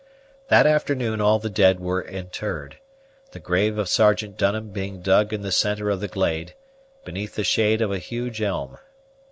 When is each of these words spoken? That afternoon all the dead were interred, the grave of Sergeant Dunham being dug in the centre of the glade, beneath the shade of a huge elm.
That 0.47 0.65
afternoon 0.65 1.21
all 1.21 1.37
the 1.37 1.47
dead 1.47 1.79
were 1.79 2.01
interred, 2.01 2.79
the 3.33 3.39
grave 3.39 3.77
of 3.77 3.87
Sergeant 3.87 4.35
Dunham 4.35 4.69
being 4.71 5.03
dug 5.03 5.31
in 5.31 5.43
the 5.43 5.51
centre 5.51 5.91
of 5.91 5.99
the 5.99 6.07
glade, 6.07 6.55
beneath 7.05 7.35
the 7.35 7.43
shade 7.43 7.83
of 7.83 7.91
a 7.91 7.99
huge 7.99 8.41
elm. 8.41 8.79